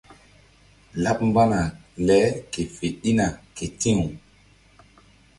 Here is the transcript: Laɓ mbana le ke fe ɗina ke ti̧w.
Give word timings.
Laɓ 1.03 1.17
mbana 1.29 1.59
le 2.07 2.15
ke 2.51 2.61
fe 2.75 2.87
ɗina 3.01 3.25
ke 3.55 3.65
ti̧w. 3.79 4.01